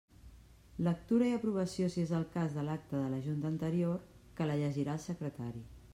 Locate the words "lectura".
0.87-1.27